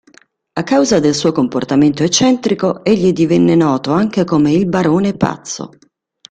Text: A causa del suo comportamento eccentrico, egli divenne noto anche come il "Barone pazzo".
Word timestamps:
A 0.53 0.63
causa 0.63 0.99
del 0.99 1.13
suo 1.13 1.31
comportamento 1.31 2.01
eccentrico, 2.01 2.83
egli 2.83 3.11
divenne 3.13 3.53
noto 3.53 3.91
anche 3.91 4.23
come 4.23 4.51
il 4.51 4.65
"Barone 4.67 5.15
pazzo". 5.15 5.69